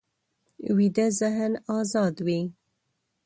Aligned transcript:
ویده 0.77 1.05
ذهن 1.19 1.51
ازاد 1.79 2.15
وي 2.25 2.39